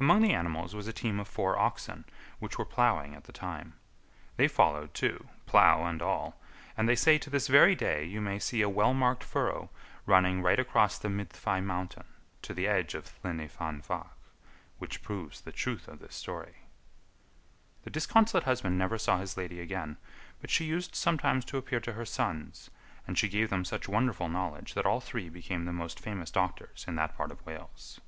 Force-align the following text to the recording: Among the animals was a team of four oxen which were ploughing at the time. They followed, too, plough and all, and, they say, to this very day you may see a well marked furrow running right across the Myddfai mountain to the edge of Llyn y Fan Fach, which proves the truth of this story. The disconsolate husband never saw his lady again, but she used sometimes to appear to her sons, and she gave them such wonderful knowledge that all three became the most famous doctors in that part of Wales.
Among 0.00 0.22
the 0.22 0.32
animals 0.32 0.74
was 0.74 0.86
a 0.88 0.94
team 0.94 1.20
of 1.20 1.28
four 1.28 1.58
oxen 1.58 2.06
which 2.38 2.56
were 2.58 2.64
ploughing 2.64 3.14
at 3.14 3.24
the 3.24 3.34
time. 3.34 3.74
They 4.38 4.48
followed, 4.48 4.94
too, 4.94 5.28
plough 5.44 5.84
and 5.84 6.00
all, 6.00 6.40
and, 6.74 6.88
they 6.88 6.96
say, 6.96 7.18
to 7.18 7.28
this 7.28 7.48
very 7.48 7.74
day 7.74 8.02
you 8.02 8.22
may 8.22 8.38
see 8.38 8.62
a 8.62 8.68
well 8.70 8.94
marked 8.94 9.22
furrow 9.22 9.68
running 10.06 10.40
right 10.40 10.58
across 10.58 10.98
the 10.98 11.08
Myddfai 11.10 11.62
mountain 11.62 12.06
to 12.40 12.54
the 12.54 12.66
edge 12.66 12.94
of 12.94 13.20
Llyn 13.22 13.40
y 13.40 13.46
Fan 13.46 13.82
Fach, 13.82 14.14
which 14.78 15.02
proves 15.02 15.42
the 15.42 15.52
truth 15.52 15.86
of 15.86 15.98
this 15.98 16.14
story. 16.14 16.62
The 17.82 17.90
disconsolate 17.90 18.44
husband 18.44 18.78
never 18.78 18.96
saw 18.96 19.18
his 19.18 19.36
lady 19.36 19.60
again, 19.60 19.98
but 20.40 20.48
she 20.48 20.64
used 20.64 20.94
sometimes 20.94 21.44
to 21.44 21.58
appear 21.58 21.80
to 21.80 21.92
her 21.92 22.06
sons, 22.06 22.70
and 23.06 23.18
she 23.18 23.28
gave 23.28 23.50
them 23.50 23.66
such 23.66 23.86
wonderful 23.86 24.30
knowledge 24.30 24.72
that 24.72 24.86
all 24.86 25.02
three 25.02 25.28
became 25.28 25.66
the 25.66 25.74
most 25.74 26.00
famous 26.00 26.30
doctors 26.30 26.86
in 26.88 26.94
that 26.96 27.14
part 27.14 27.30
of 27.30 27.44
Wales. 27.44 28.00